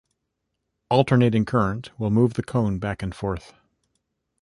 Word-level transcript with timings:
Alternating 0.89 1.45
current 1.45 1.91
will 1.99 2.09
move 2.09 2.33
the 2.33 2.41
cone 2.41 2.79
back 2.79 3.03
and 3.03 3.13
forth. 3.13 3.53